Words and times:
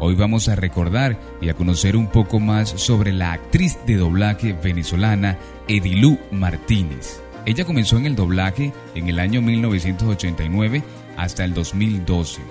Hoy 0.00 0.14
vamos 0.14 0.48
a 0.48 0.54
recordar 0.54 1.18
y 1.40 1.48
a 1.48 1.54
conocer 1.54 1.96
un 1.96 2.06
poco 2.06 2.38
más 2.38 2.68
sobre 2.68 3.12
la 3.12 3.32
actriz 3.32 3.78
de 3.84 3.96
doblaje 3.96 4.52
venezolana 4.52 5.36
Edilú 5.66 6.20
Martínez. 6.30 7.20
Ella 7.46 7.64
comenzó 7.64 7.98
en 7.98 8.06
el 8.06 8.14
doblaje 8.14 8.72
en 8.94 9.08
el 9.08 9.18
año 9.18 9.42
1989 9.42 10.84
hasta 11.16 11.44
el 11.44 11.52
2012 11.52 12.42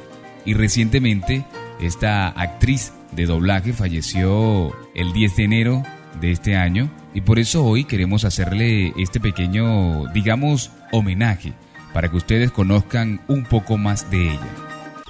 y 0.43 0.55
recientemente 0.55 1.45
esta 1.79 2.27
actriz 2.27 2.91
de 3.13 3.25
doblaje 3.25 3.71
falleció 3.71 4.75
el 4.93 5.13
10 5.13 5.35
de 5.37 5.43
enero 5.43 5.83
de 6.19 6.31
este 6.31 6.57
año 6.57 6.91
y 7.13 7.21
por 7.21 7.39
eso 7.39 7.63
hoy 7.63 7.85
queremos 7.85 8.25
hacerle 8.25 8.91
este 8.97 9.21
pequeño, 9.21 10.05
digamos, 10.13 10.71
homenaje 10.91 11.53
para 11.93 12.09
que 12.09 12.17
ustedes 12.17 12.51
conozcan 12.51 13.21
un 13.29 13.45
poco 13.45 13.77
más 13.77 14.11
de 14.11 14.31
ella. 14.31 14.66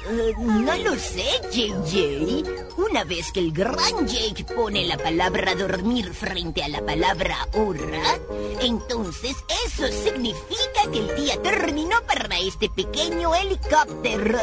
Eh, 0.09 0.33
no 0.37 0.75
lo 0.77 0.95
sé, 0.95 1.25
JJ. 1.51 2.43
Una 2.77 3.03
vez 3.03 3.31
que 3.33 3.41
el 3.41 3.51
gran 3.51 4.07
Jake 4.07 4.45
pone 4.55 4.85
la 4.85 4.97
palabra 4.97 5.53
dormir 5.53 6.13
frente 6.13 6.63
a 6.63 6.69
la 6.69 6.81
palabra 6.85 7.47
hora, 7.53 8.17
entonces 8.61 9.35
eso 9.65 9.87
significa 9.87 10.89
que 10.91 10.99
el 10.99 11.15
día 11.15 11.41
terminó 11.41 11.97
para 12.07 12.39
este 12.39 12.69
pequeño 12.69 13.35
helicóptero. 13.35 14.39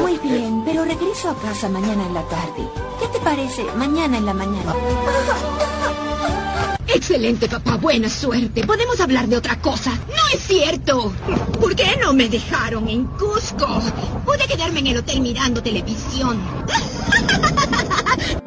Muy 0.00 0.18
bien, 0.18 0.62
pero 0.64 0.84
regreso 0.84 1.30
a 1.30 1.36
casa 1.36 1.68
mañana 1.68 2.06
en 2.06 2.14
la 2.14 2.22
tarde. 2.28 2.68
¿Qué 3.00 3.08
te 3.08 3.18
parece? 3.18 3.64
Mañana 3.76 4.16
en 4.16 4.26
la 4.26 4.34
mañana. 4.34 4.74
Excelente, 6.94 7.48
papá. 7.48 7.76
Buena 7.76 8.08
suerte. 8.08 8.64
Podemos 8.64 9.00
hablar 9.00 9.26
de 9.26 9.36
otra 9.36 9.60
cosa. 9.60 9.90
No 9.90 10.22
es 10.32 10.40
cierto. 10.40 11.12
¿Por 11.60 11.74
qué 11.74 11.96
no 12.00 12.14
me 12.14 12.28
dejaron 12.28 12.88
en 12.88 13.04
Cusco? 13.04 13.82
Pude 14.24 14.46
quedarme 14.48 14.80
en 14.80 14.86
el 14.88 14.96
hotel 14.98 15.20
mirando 15.20 15.62
televisión. 15.62 16.40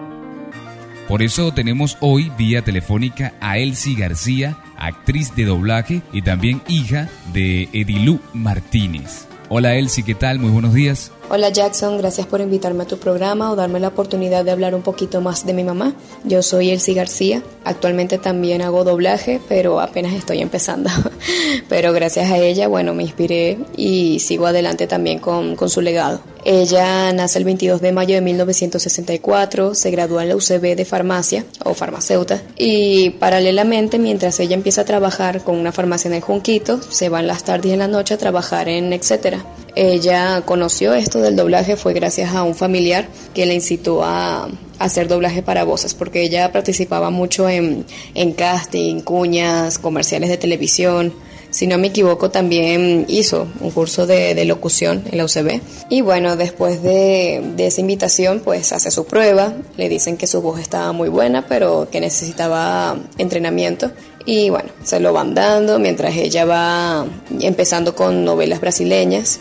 Por 1.07 1.21
eso 1.21 1.53
tenemos 1.53 1.97
hoy 2.01 2.31
vía 2.37 2.63
telefónica 2.63 3.33
a 3.39 3.57
Elsie 3.57 3.95
García, 3.95 4.57
actriz 4.77 5.33
de 5.35 5.45
doblaje 5.45 6.01
y 6.11 6.21
también 6.21 6.61
hija 6.67 7.09
de 7.31 7.69
Edilú 7.71 8.19
Martínez. 8.33 9.25
Hola 9.47 9.75
Elsie, 9.75 10.03
¿qué 10.03 10.15
tal? 10.15 10.39
Muy 10.39 10.51
buenos 10.51 10.73
días. 10.73 11.13
Hola 11.29 11.49
Jackson, 11.49 11.97
gracias 11.97 12.25
por 12.25 12.39
invitarme 12.39 12.83
a 12.83 12.87
tu 12.87 12.99
programa 12.99 13.51
o 13.51 13.57
darme 13.57 13.81
la 13.81 13.89
oportunidad 13.89 14.45
de 14.45 14.51
hablar 14.51 14.73
un 14.73 14.81
poquito 14.81 15.19
más 15.19 15.45
de 15.45 15.51
mi 15.51 15.65
mamá. 15.65 15.93
Yo 16.23 16.41
soy 16.41 16.69
Elsie 16.69 16.93
García, 16.93 17.43
actualmente 17.65 18.17
también 18.17 18.61
hago 18.61 18.85
doblaje, 18.85 19.41
pero 19.49 19.81
apenas 19.81 20.13
estoy 20.13 20.39
empezando. 20.39 20.89
pero 21.69 21.91
gracias 21.91 22.31
a 22.31 22.37
ella, 22.37 22.69
bueno, 22.69 22.93
me 22.93 23.03
inspiré 23.03 23.57
y 23.75 24.19
sigo 24.19 24.47
adelante 24.47 24.87
también 24.87 25.19
con, 25.19 25.57
con 25.57 25.69
su 25.69 25.81
legado. 25.81 26.21
Ella 26.49 27.11
nace 27.11 27.39
el 27.39 27.43
22 27.43 27.81
de 27.81 27.91
mayo 27.91 28.15
de 28.15 28.21
1964, 28.21 29.75
se 29.75 29.91
gradúa 29.91 30.23
en 30.23 30.29
la 30.29 30.37
UCB 30.37 30.77
de 30.77 30.85
farmacia 30.85 31.43
o 31.65 31.73
farmacéuta 31.73 32.41
y 32.55 33.09
paralelamente 33.09 33.99
mientras 33.99 34.39
ella 34.39 34.55
empieza 34.55 34.79
a 34.79 34.85
trabajar 34.85 35.43
con 35.43 35.57
una 35.57 35.73
farmacia 35.73 36.07
en 36.07 36.13
el 36.13 36.21
Junquito, 36.21 36.79
se 36.81 37.09
va 37.09 37.19
en 37.19 37.27
las 37.27 37.43
tardes 37.43 37.65
y 37.65 37.73
en 37.73 37.79
la 37.79 37.89
noche 37.89 38.13
a 38.13 38.17
trabajar 38.17 38.69
en 38.69 38.93
etcétera. 38.93 39.43
Ella 39.75 40.41
conoció 40.45 40.93
esto 40.93 41.19
del 41.19 41.35
doblaje 41.35 41.75
fue 41.75 41.91
gracias 41.91 42.33
a 42.33 42.43
un 42.43 42.55
familiar 42.55 43.09
que 43.33 43.45
le 43.45 43.53
incitó 43.53 44.05
a, 44.05 44.47
hacer 44.79 45.09
doblaje 45.09 45.41
para 45.41 45.65
voces, 45.65 45.93
porque 45.93 46.21
ella 46.21 46.51
participaba 46.53 47.09
mucho 47.09 47.49
en, 47.49 47.85
en 48.13 48.31
casting, 48.31 49.01
cuñas, 49.01 49.79
comerciales 49.79 50.29
de 50.29 50.37
televisión. 50.37 51.13
Si 51.57 51.65
no 51.65 51.79
me 51.79 51.87
equivoco, 51.87 52.29
también 52.29 53.05
hizo 53.07 53.47
un 53.61 53.71
curso 53.71 54.05
de, 54.05 54.45
locución 54.45 55.01
en 55.09 55.17
la 55.17 55.25
UCB. 55.25 55.59
Y 55.89 56.01
bueno, 56.01 56.35
después 56.35 56.83
de, 56.83 57.41
de, 57.55 57.65
esa 57.65 57.81
invitación, 57.81 58.41
pues 58.41 58.71
hace 58.73 58.91
su 58.91 59.07
prueba. 59.07 59.55
Le 59.75 59.89
dicen 59.89 60.17
que 60.17 60.27
su 60.27 60.39
voz 60.43 60.59
estaba 60.59 60.91
muy 60.91 61.09
buena, 61.09 61.47
pero 61.47 61.87
que 61.91 61.99
necesitaba 61.99 62.95
entrenamiento. 63.17 63.89
Y 64.23 64.51
bueno, 64.51 64.69
se 64.83 64.99
lo 64.99 65.13
van 65.13 65.33
dando 65.33 65.79
mientras 65.79 66.15
ella 66.15 66.45
va 66.45 67.07
empezando 67.39 67.95
con 67.95 68.23
novelas 68.23 68.61
brasileñas 68.61 69.39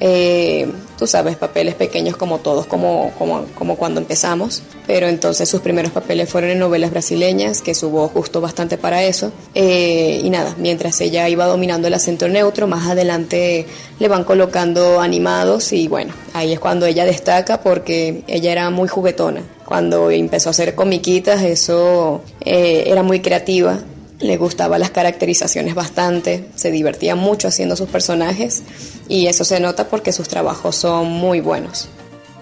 eh, 0.00 0.70
tú 0.98 1.06
sabes, 1.06 1.36
papeles 1.36 1.74
pequeños 1.74 2.16
como 2.16 2.38
todos, 2.38 2.66
como, 2.66 3.12
como, 3.18 3.44
como, 3.54 3.76
cuando 3.76 4.00
empezamos, 4.00 4.62
pero 4.86 5.08
entonces 5.08 5.48
sus 5.48 5.60
primeros 5.60 5.92
papeles 5.92 6.28
fueron 6.28 6.50
en 6.50 6.58
novelas 6.58 6.90
brasileñas, 6.90 7.62
que 7.62 7.74
subo 7.74 8.08
justo 8.08 8.40
bastante 8.40 8.76
para 8.76 9.02
eso, 9.04 9.32
eh, 9.54 10.20
y 10.22 10.30
nada, 10.30 10.54
mientras 10.58 11.00
ella 11.00 11.28
iba 11.28 11.46
dominando 11.46 11.88
el 11.88 11.94
acento 11.94 12.28
neutro, 12.28 12.66
más 12.66 12.88
adelante 12.88 13.66
le 13.98 14.08
van 14.08 14.24
colocando 14.24 15.00
animados 15.00 15.72
y 15.72 15.88
bueno, 15.88 16.12
ahí 16.32 16.52
es 16.52 16.60
cuando 16.60 16.86
ella 16.86 17.04
destaca 17.04 17.60
porque 17.60 18.22
ella 18.26 18.52
era 18.52 18.70
muy 18.70 18.88
juguetona. 18.88 19.42
Cuando 19.64 20.10
empezó 20.10 20.50
a 20.50 20.52
hacer 20.52 20.74
comiquitas, 20.74 21.42
eso 21.42 22.20
eh, 22.42 22.84
era 22.86 23.02
muy 23.02 23.20
creativa 23.20 23.80
le 24.20 24.36
gustaba 24.36 24.78
las 24.78 24.90
caracterizaciones 24.90 25.74
bastante, 25.74 26.46
se 26.54 26.70
divertía 26.70 27.16
mucho 27.16 27.48
haciendo 27.48 27.76
sus 27.76 27.88
personajes 27.88 28.62
y 29.08 29.26
eso 29.26 29.44
se 29.44 29.60
nota 29.60 29.88
porque 29.88 30.12
sus 30.12 30.28
trabajos 30.28 30.76
son 30.76 31.10
muy 31.10 31.40
buenos. 31.40 31.88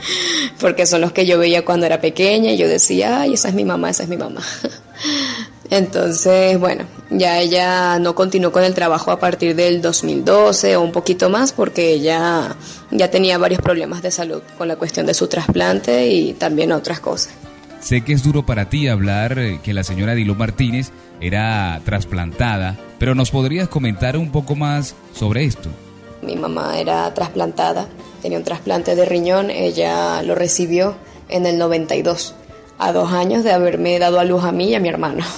Porque 0.60 0.86
son 0.86 1.00
los 1.00 1.12
que 1.12 1.26
yo 1.26 1.38
veía 1.38 1.64
cuando 1.64 1.86
era 1.86 2.00
pequeña 2.00 2.52
y 2.52 2.56
yo 2.56 2.68
decía, 2.68 3.22
ay, 3.22 3.34
esa 3.34 3.48
es 3.48 3.54
mi 3.54 3.64
mamá, 3.64 3.90
esa 3.90 4.04
es 4.04 4.08
mi 4.08 4.16
mamá. 4.16 4.42
Entonces, 5.72 6.60
bueno, 6.60 6.84
ya 7.08 7.40
ella 7.40 7.98
no 7.98 8.14
continuó 8.14 8.52
con 8.52 8.62
el 8.62 8.74
trabajo 8.74 9.10
a 9.10 9.18
partir 9.18 9.56
del 9.56 9.80
2012 9.80 10.76
o 10.76 10.82
un 10.82 10.92
poquito 10.92 11.30
más 11.30 11.54
porque 11.54 11.94
ella 11.94 12.56
ya 12.90 13.10
tenía 13.10 13.38
varios 13.38 13.62
problemas 13.62 14.02
de 14.02 14.10
salud 14.10 14.42
con 14.58 14.68
la 14.68 14.76
cuestión 14.76 15.06
de 15.06 15.14
su 15.14 15.28
trasplante 15.28 16.08
y 16.08 16.34
también 16.34 16.72
otras 16.72 17.00
cosas. 17.00 17.32
Sé 17.80 18.04
que 18.04 18.12
es 18.12 18.22
duro 18.22 18.44
para 18.44 18.68
ti 18.68 18.86
hablar 18.86 19.38
eh, 19.38 19.60
que 19.62 19.72
la 19.72 19.82
señora 19.82 20.14
Dilo 20.14 20.34
Martínez 20.34 20.90
era 21.22 21.80
trasplantada, 21.86 22.76
pero 22.98 23.14
¿nos 23.14 23.30
podrías 23.30 23.70
comentar 23.70 24.18
un 24.18 24.30
poco 24.30 24.54
más 24.54 24.94
sobre 25.14 25.46
esto? 25.46 25.70
Mi 26.20 26.36
mamá 26.36 26.78
era 26.78 27.14
trasplantada, 27.14 27.88
tenía 28.20 28.36
un 28.36 28.44
trasplante 28.44 28.94
de 28.94 29.06
riñón, 29.06 29.50
ella 29.50 30.22
lo 30.22 30.34
recibió 30.34 30.96
en 31.30 31.46
el 31.46 31.56
92 31.56 32.34
a 32.82 32.92
dos 32.92 33.12
años 33.12 33.44
de 33.44 33.52
haberme 33.52 33.98
dado 33.98 34.18
a 34.18 34.24
luz 34.24 34.42
a 34.44 34.50
mí 34.52 34.70
y 34.70 34.74
a 34.74 34.80
mi 34.80 34.88
hermano. 34.88 35.24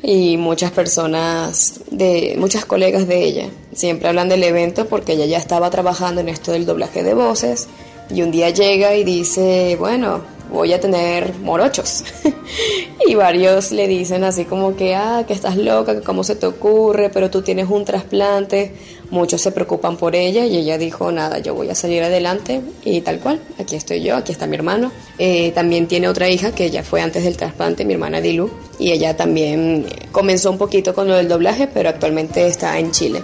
Y 0.00 0.36
muchas 0.36 0.70
personas, 0.70 1.80
de, 1.90 2.36
muchas 2.38 2.64
colegas 2.64 3.08
de 3.08 3.24
ella, 3.24 3.48
siempre 3.74 4.08
hablan 4.08 4.28
del 4.28 4.44
evento 4.44 4.86
porque 4.86 5.14
ella 5.14 5.26
ya 5.26 5.38
estaba 5.38 5.70
trabajando 5.70 6.20
en 6.20 6.28
esto 6.28 6.52
del 6.52 6.66
doblaje 6.66 7.02
de 7.02 7.14
voces 7.14 7.66
y 8.08 8.22
un 8.22 8.30
día 8.30 8.50
llega 8.50 8.94
y 8.94 9.02
dice, 9.02 9.76
bueno, 9.76 10.20
voy 10.50 10.72
a 10.72 10.80
tener 10.80 11.34
morochos. 11.38 12.04
y 13.06 13.14
varios 13.14 13.72
le 13.72 13.86
dicen 13.88 14.24
así 14.24 14.44
como 14.44 14.76
que, 14.76 14.94
ah, 14.94 15.24
que 15.26 15.32
estás 15.32 15.56
loca, 15.56 15.94
que 15.94 16.02
cómo 16.02 16.24
se 16.24 16.36
te 16.36 16.46
ocurre, 16.46 17.10
pero 17.10 17.30
tú 17.30 17.42
tienes 17.42 17.68
un 17.68 17.84
trasplante. 17.84 18.72
Muchos 19.10 19.40
se 19.40 19.52
preocupan 19.52 19.96
por 19.96 20.14
ella 20.14 20.44
y 20.44 20.56
ella 20.56 20.76
dijo, 20.76 21.10
nada, 21.10 21.38
yo 21.38 21.54
voy 21.54 21.70
a 21.70 21.74
salir 21.74 22.02
adelante 22.02 22.60
y 22.84 23.00
tal 23.00 23.20
cual, 23.20 23.40
aquí 23.58 23.74
estoy 23.74 24.02
yo, 24.02 24.16
aquí 24.16 24.32
está 24.32 24.46
mi 24.46 24.56
hermano. 24.56 24.92
Eh, 25.18 25.52
también 25.52 25.86
tiene 25.86 26.08
otra 26.08 26.28
hija 26.28 26.52
que 26.52 26.70
ya 26.70 26.82
fue 26.82 27.00
antes 27.00 27.24
del 27.24 27.36
trasplante, 27.36 27.84
mi 27.84 27.94
hermana 27.94 28.20
Dilu, 28.20 28.50
y 28.78 28.92
ella 28.92 29.16
también 29.16 29.86
comenzó 30.12 30.50
un 30.50 30.58
poquito 30.58 30.94
con 30.94 31.08
lo 31.08 31.14
del 31.14 31.28
doblaje, 31.28 31.68
pero 31.72 31.88
actualmente 31.88 32.46
está 32.46 32.78
en 32.78 32.90
Chile. 32.90 33.22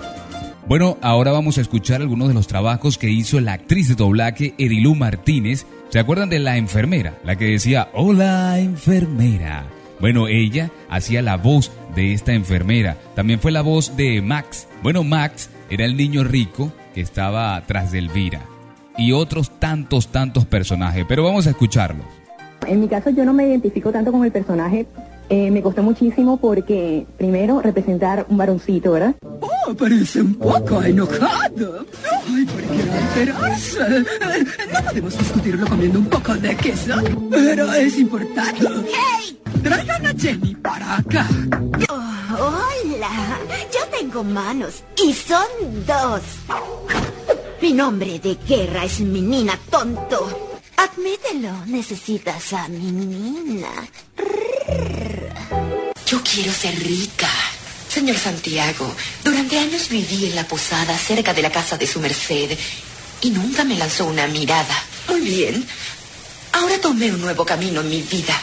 Bueno, 0.66 0.96
ahora 1.02 1.30
vamos 1.30 1.58
a 1.58 1.60
escuchar 1.60 2.00
algunos 2.00 2.28
de 2.28 2.34
los 2.34 2.46
trabajos 2.46 2.96
que 2.96 3.10
hizo 3.10 3.38
la 3.38 3.52
actriz 3.52 3.88
de 3.88 3.96
doblaje 3.96 4.54
Edilú 4.56 4.94
Martínez. 4.94 5.66
¿Se 5.90 5.98
acuerdan 5.98 6.30
de 6.30 6.38
la 6.38 6.56
enfermera? 6.56 7.18
La 7.22 7.36
que 7.36 7.44
decía, 7.44 7.88
hola 7.92 8.58
enfermera. 8.58 9.66
Bueno, 10.00 10.26
ella 10.26 10.70
hacía 10.88 11.20
la 11.20 11.36
voz 11.36 11.70
de 11.94 12.14
esta 12.14 12.32
enfermera. 12.32 12.96
También 13.14 13.40
fue 13.40 13.52
la 13.52 13.60
voz 13.60 13.94
de 13.98 14.22
Max. 14.22 14.66
Bueno, 14.82 15.04
Max 15.04 15.50
era 15.68 15.84
el 15.84 15.98
niño 15.98 16.24
rico 16.24 16.72
que 16.94 17.02
estaba 17.02 17.62
tras 17.66 17.92
de 17.92 17.98
Elvira. 17.98 18.40
Y 18.96 19.12
otros 19.12 19.60
tantos, 19.60 20.08
tantos 20.08 20.46
personajes. 20.46 21.04
Pero 21.06 21.24
vamos 21.24 21.46
a 21.46 21.50
escucharlos. 21.50 22.06
En 22.66 22.80
mi 22.80 22.88
caso 22.88 23.10
yo 23.10 23.26
no 23.26 23.34
me 23.34 23.46
identifico 23.46 23.92
tanto 23.92 24.12
con 24.12 24.24
el 24.24 24.32
personaje. 24.32 24.86
Eh, 25.28 25.50
me 25.50 25.62
costó 25.62 25.82
muchísimo 25.82 26.38
porque, 26.38 27.06
primero, 27.18 27.60
representar 27.60 28.26
un 28.28 28.38
varoncito, 28.38 28.92
¿verdad? 28.92 29.14
Oh, 29.66 29.74
parece 29.74 30.20
un 30.20 30.34
poco 30.34 30.82
enojado. 30.82 31.86
Ay, 32.28 32.44
¿por 32.44 32.62
qué 32.62 32.82
alterarse? 32.90 34.04
No 34.72 34.82
podemos 34.84 35.18
discutirlo 35.18 35.66
comiendo 35.66 35.98
un 36.00 36.06
poco 36.06 36.34
de 36.34 36.54
queso. 36.56 36.94
Pero 37.30 37.72
es 37.72 37.98
importante. 37.98 38.66
¡Hey! 38.86 39.40
Traigan 39.62 40.06
a 40.06 40.14
Jenny 40.14 40.54
para 40.56 40.96
acá. 40.98 41.26
Oh, 41.88 41.94
hola. 42.38 43.38
Yo 43.72 43.98
tengo 43.98 44.22
manos 44.22 44.82
y 45.02 45.14
son 45.14 45.46
dos. 45.86 46.20
Mi 47.62 47.72
nombre 47.72 48.18
de 48.18 48.36
guerra 48.46 48.84
es 48.84 49.00
Menina 49.00 49.58
Tonto. 49.70 50.60
Admítelo, 50.76 51.64
necesitas 51.66 52.52
a 52.52 52.68
mi 52.68 52.92
nina. 52.92 53.70
Yo 56.04 56.20
quiero 56.22 56.52
ser 56.52 56.74
rica. 56.80 57.28
Señor 58.04 58.18
Santiago, 58.18 58.94
durante 59.24 59.58
años 59.58 59.88
viví 59.88 60.26
en 60.26 60.34
la 60.34 60.46
posada 60.46 60.94
cerca 60.98 61.32
de 61.32 61.40
la 61.40 61.48
casa 61.48 61.78
de 61.78 61.86
su 61.86 62.00
merced 62.00 62.50
y 63.22 63.30
nunca 63.30 63.64
me 63.64 63.78
lanzó 63.78 64.04
una 64.04 64.26
mirada. 64.26 64.74
Muy 65.08 65.22
bien. 65.22 65.64
Ahora 66.52 66.78
tomé 66.82 67.10
un 67.10 67.22
nuevo 67.22 67.46
camino 67.46 67.80
en 67.80 67.88
mi 67.88 68.02
vida. 68.02 68.34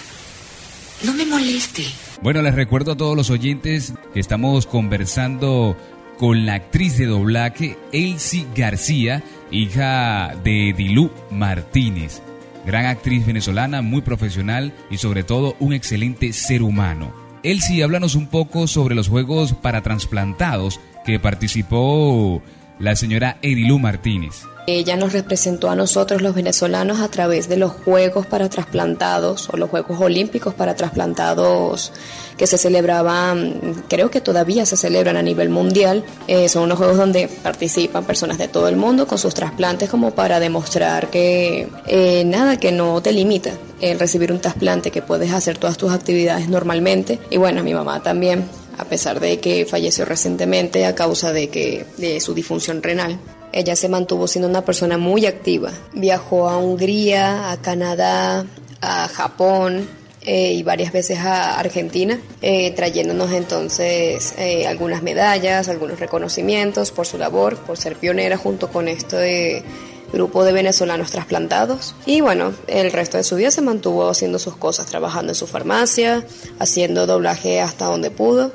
No 1.03 1.13
me 1.13 1.27
moleste. 1.27 1.85
Bueno, 2.23 2.41
les 2.41 2.55
recuerdo 2.55 2.93
a 2.93 2.97
todos 2.97 3.15
los 3.15 3.29
oyentes 3.29 3.93
que 4.15 4.19
estamos 4.19 4.65
conversando 4.65 5.77
con 6.17 6.47
la 6.47 6.55
actriz 6.55 6.97
de 6.97 7.05
doblaje 7.05 7.77
Elsie 7.91 8.47
García, 8.55 9.21
hija 9.51 10.33
de 10.43 10.73
Dilú 10.75 11.11
Martínez. 11.29 12.23
Gran 12.65 12.87
actriz 12.87 13.27
venezolana, 13.27 13.83
muy 13.83 14.01
profesional 14.01 14.73
y 14.89 14.97
sobre 14.97 15.23
todo 15.23 15.55
un 15.59 15.73
excelente 15.73 16.33
ser 16.33 16.63
humano. 16.63 17.20
Elsie, 17.43 17.83
háblanos 17.83 18.15
un 18.15 18.27
poco 18.27 18.67
sobre 18.67 18.95
los 18.95 19.07
juegos 19.07 19.53
para 19.53 19.81
trasplantados 19.81 20.79
que 21.05 21.19
participó 21.19 22.41
la 22.81 22.95
señora 22.95 23.37
Edilú 23.41 23.79
Martínez. 23.79 24.43
Ella 24.67 24.95
nos 24.95 25.13
representó 25.13 25.69
a 25.69 25.75
nosotros 25.75 26.21
los 26.21 26.35
venezolanos 26.35 26.99
a 26.99 27.07
través 27.09 27.49
de 27.49 27.57
los 27.57 27.71
Juegos 27.71 28.27
para 28.27 28.47
trasplantados 28.47 29.49
o 29.49 29.57
los 29.57 29.69
Juegos 29.69 29.99
Olímpicos 29.99 30.53
para 30.53 30.75
trasplantados 30.75 31.91
que 32.37 32.45
se 32.47 32.57
celebraban, 32.57 33.83
creo 33.87 34.11
que 34.11 34.21
todavía 34.21 34.65
se 34.65 34.77
celebran 34.77 35.17
a 35.17 35.21
nivel 35.23 35.49
mundial. 35.49 36.03
Eh, 36.27 36.47
son 36.47 36.63
unos 36.63 36.77
juegos 36.77 36.97
donde 36.97 37.27
participan 37.27 38.03
personas 38.03 38.37
de 38.37 38.47
todo 38.47 38.67
el 38.67 38.75
mundo 38.75 39.07
con 39.07 39.17
sus 39.17 39.33
trasplantes 39.33 39.89
como 39.89 40.11
para 40.11 40.39
demostrar 40.39 41.09
que 41.09 41.67
eh, 41.87 42.23
nada, 42.25 42.57
que 42.57 42.71
no 42.71 43.01
te 43.01 43.13
limita 43.13 43.51
el 43.79 43.99
recibir 43.99 44.31
un 44.31 44.39
trasplante, 44.39 44.91
que 44.91 45.01
puedes 45.01 45.31
hacer 45.33 45.57
todas 45.57 45.77
tus 45.77 45.91
actividades 45.91 46.49
normalmente. 46.49 47.19
Y 47.31 47.37
bueno, 47.37 47.63
mi 47.63 47.73
mamá 47.73 48.01
también 48.03 48.45
a 48.81 48.85
pesar 48.85 49.19
de 49.19 49.39
que 49.39 49.65
falleció 49.65 50.05
recientemente 50.05 50.85
a 50.85 50.95
causa 50.95 51.31
de 51.31 51.49
que 51.49 51.85
de 51.97 52.19
su 52.19 52.33
disfunción 52.33 52.81
renal. 52.81 53.19
Ella 53.53 53.75
se 53.75 53.89
mantuvo 53.89 54.27
siendo 54.27 54.49
una 54.49 54.65
persona 54.65 54.97
muy 54.97 55.27
activa. 55.27 55.71
Viajó 55.93 56.49
a 56.49 56.57
Hungría, 56.57 57.51
a 57.51 57.61
Canadá, 57.61 58.43
a 58.81 59.07
Japón 59.07 59.87
eh, 60.21 60.53
y 60.53 60.63
varias 60.63 60.91
veces 60.91 61.19
a 61.19 61.59
Argentina, 61.59 62.19
eh, 62.41 62.71
trayéndonos 62.71 63.31
entonces 63.33 64.33
eh, 64.39 64.65
algunas 64.65 65.03
medallas, 65.03 65.69
algunos 65.69 65.99
reconocimientos 65.99 66.91
por 66.91 67.05
su 67.05 67.19
labor, 67.19 67.57
por 67.57 67.77
ser 67.77 67.95
pionera 67.97 68.35
junto 68.35 68.69
con 68.69 68.87
este 68.87 69.63
grupo 70.11 70.43
de 70.43 70.53
venezolanos 70.53 71.11
trasplantados. 71.11 71.93
Y 72.07 72.21
bueno, 72.21 72.53
el 72.65 72.91
resto 72.91 73.17
de 73.17 73.23
su 73.23 73.35
vida 73.35 73.51
se 73.51 73.61
mantuvo 73.61 74.09
haciendo 74.09 74.39
sus 74.39 74.55
cosas, 74.55 74.87
trabajando 74.87 75.33
en 75.33 75.35
su 75.35 75.45
farmacia, 75.45 76.25
haciendo 76.57 77.05
doblaje 77.05 77.61
hasta 77.61 77.85
donde 77.85 78.09
pudo 78.09 78.51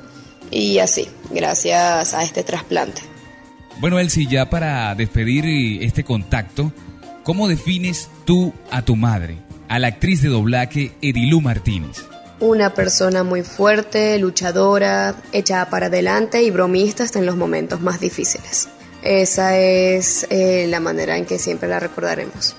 y 0.50 0.78
así, 0.78 1.08
gracias 1.30 2.14
a 2.14 2.22
este 2.22 2.42
trasplante. 2.42 3.02
Bueno, 3.78 3.98
Elsie, 3.98 4.26
ya 4.26 4.48
para 4.48 4.94
despedir 4.94 5.82
este 5.82 6.02
contacto, 6.02 6.72
¿cómo 7.24 7.48
defines 7.48 8.08
tú 8.24 8.54
a 8.70 8.82
tu 8.82 8.96
madre, 8.96 9.38
a 9.68 9.78
la 9.78 9.88
actriz 9.88 10.22
de 10.22 10.28
doblaje 10.28 10.92
Edilú 11.02 11.40
Martínez? 11.40 12.04
Una 12.40 12.74
persona 12.74 13.22
muy 13.22 13.42
fuerte, 13.42 14.18
luchadora, 14.18 15.14
echada 15.32 15.68
para 15.70 15.86
adelante 15.86 16.42
y 16.42 16.50
bromista 16.50 17.04
hasta 17.04 17.18
en 17.18 17.26
los 17.26 17.36
momentos 17.36 17.80
más 17.80 18.00
difíciles. 18.00 18.68
Esa 19.02 19.58
es 19.58 20.26
eh, 20.30 20.66
la 20.68 20.80
manera 20.80 21.16
en 21.16 21.26
que 21.26 21.38
siempre 21.38 21.68
la 21.68 21.78
recordaremos. 21.78 22.56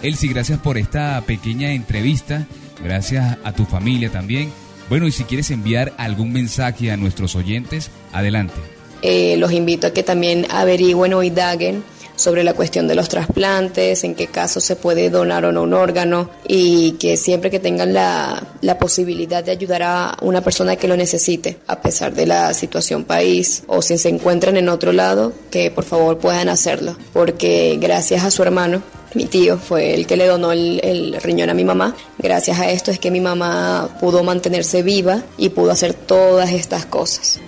Elsie, 0.00 0.30
gracias 0.30 0.58
por 0.58 0.78
esta 0.78 1.20
pequeña 1.22 1.72
entrevista, 1.72 2.46
gracias 2.82 3.36
a 3.44 3.52
tu 3.52 3.64
familia 3.64 4.10
también. 4.10 4.50
Bueno, 4.88 5.06
y 5.06 5.12
si 5.12 5.24
quieres 5.24 5.50
enviar 5.50 5.92
algún 5.96 6.32
mensaje 6.32 6.90
a 6.90 6.96
nuestros 6.96 7.34
oyentes, 7.34 7.90
adelante. 8.12 8.54
Eh, 9.02 9.36
los 9.36 9.52
invito 9.52 9.88
a 9.88 9.92
que 9.92 10.02
también 10.02 10.46
averigüen 10.50 11.14
o 11.14 11.22
indaguen 11.22 11.82
sobre 12.14 12.44
la 12.44 12.54
cuestión 12.54 12.86
de 12.88 12.94
los 12.94 13.08
trasplantes, 13.08 14.04
en 14.04 14.14
qué 14.14 14.28
caso 14.28 14.60
se 14.60 14.76
puede 14.76 15.10
donar 15.10 15.44
o 15.44 15.52
no 15.52 15.62
un 15.62 15.74
órgano 15.74 16.30
y 16.46 16.92
que 16.92 17.16
siempre 17.16 17.50
que 17.50 17.58
tengan 17.58 17.92
la, 17.92 18.46
la, 18.60 18.78
posibilidad 18.78 19.42
de 19.42 19.50
ayudar 19.50 19.82
a 19.82 20.16
una 20.20 20.40
persona 20.40 20.76
que 20.76 20.88
lo 20.88 20.96
necesite, 20.96 21.58
a 21.66 21.80
pesar 21.80 22.14
de 22.14 22.26
la 22.26 22.54
situación 22.54 23.04
país 23.04 23.64
o 23.66 23.82
si 23.82 23.98
se 23.98 24.08
encuentran 24.08 24.56
en 24.56 24.68
otro 24.68 24.92
lado, 24.92 25.32
que 25.50 25.70
por 25.70 25.84
favor 25.84 26.18
puedan 26.18 26.48
hacerlo, 26.48 26.96
porque 27.12 27.78
gracias 27.80 28.24
a 28.24 28.30
su 28.30 28.42
hermano 28.42 28.82
mi 29.14 29.26
tío 29.26 29.58
fue 29.58 29.94
el 29.94 30.06
que 30.06 30.16
le 30.16 30.26
donó 30.26 30.52
el, 30.52 30.80
el, 30.82 31.20
riñón 31.20 31.50
a 31.50 31.54
mi 31.54 31.64
mamá. 31.64 31.96
Gracias 32.18 32.58
a 32.58 32.70
esto 32.70 32.90
es 32.90 32.98
que 32.98 33.10
mi 33.10 33.20
mamá 33.20 33.96
pudo 34.00 34.22
mantenerse 34.22 34.82
viva 34.82 35.22
y 35.38 35.50
pudo 35.50 35.70
hacer 35.70 35.94
todas 35.94 36.50
estas 36.50 36.86
cosas. 36.86 37.40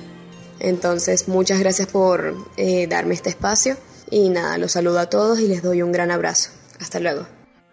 Entonces, 0.61 1.29
muchas 1.29 1.61
gracias 1.61 1.89
por 1.89 2.35
eh, 2.57 2.87
darme 2.87 3.15
este 3.15 3.29
espacio 3.31 3.77
y 4.11 4.29
nada, 4.31 4.59
los 4.59 4.73
saludo 4.73 4.99
a 4.99 5.11
todos 5.11 5.41
y 5.41 5.49
les 5.49 5.63
doy 5.63 5.83
un 5.83 5.93
gran 5.93 6.11
abrazo. 6.11 6.51
Hasta 6.81 7.01
luego. 7.01 7.27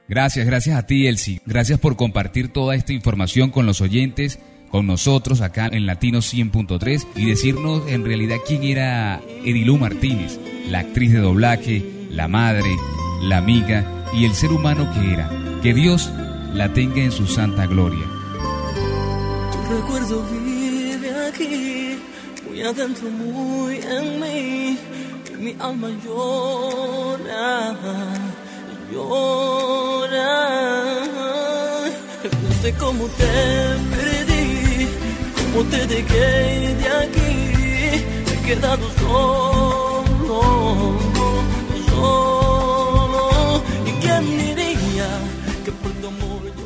Gracias, 0.07 0.45
gracias 0.45 0.77
a 0.77 0.85
ti, 0.85 1.07
Elsie. 1.07 1.41
Gracias 1.45 1.79
por 1.79 1.95
compartir 1.95 2.51
toda 2.51 2.75
esta 2.75 2.91
información 2.91 3.49
con 3.49 3.65
los 3.65 3.79
oyentes, 3.79 4.39
con 4.69 4.87
nosotros 4.87 5.41
acá 5.41 5.69
en 5.71 5.85
Latino 5.85 6.19
100.3 6.19 7.07
y 7.15 7.25
decirnos 7.29 7.83
en 7.87 8.03
realidad 8.03 8.37
quién 8.45 8.63
era 8.63 9.21
Edilú 9.45 9.77
Martínez, 9.77 10.37
la 10.67 10.79
actriz 10.79 11.13
de 11.13 11.19
doblaje, 11.19 11.85
la 12.09 12.27
madre, 12.27 12.75
la 13.21 13.38
amiga 13.38 13.85
y 14.13 14.25
el 14.25 14.33
ser 14.33 14.51
humano 14.51 14.89
que 14.94 15.13
era. 15.13 15.29
Que 15.62 15.73
Dios 15.73 16.09
la 16.53 16.73
tenga 16.73 17.01
en 17.01 17.12
su 17.12 17.27
santa 17.27 17.65
gloria. 17.65 18.06
Tu 19.51 19.73
recuerdo 19.75 20.23
vive 20.31 21.27
aquí, 21.27 22.00
muy 22.47 22.62
adentro, 22.62 23.09
muy 23.09 23.75
en 23.77 24.19
mí, 24.19 24.78
y 25.31 25.35
mi 25.37 25.56
alma 25.59 25.90
llora, 26.04 27.75
llora. 28.92 30.31
No 32.23 32.61
sé 32.61 32.73
cómo 32.73 33.06
te 33.06 33.25
perdí, 33.95 34.87
cómo 35.35 35.63
te 35.69 35.87
dejé 35.87 36.75
de 36.75 36.87
aquí, 37.01 37.33
me 38.25 38.33
he 38.33 38.56
quedado 38.56 38.85
solo 38.99 39.92
que 45.71 45.83
por 45.83 45.92
tu 46.01 46.60